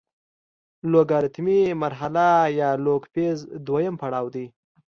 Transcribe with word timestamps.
لوګارتمي 0.91 1.61
مرحله 1.81 2.27
یا 2.59 2.69
لوګ 2.85 3.03
فیز 3.13 3.37
دویم 3.67 3.95
پړاو 4.01 4.27
دی. 4.35 4.45